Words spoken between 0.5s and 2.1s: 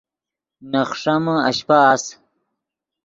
نے خݰیمے اشپہ اَس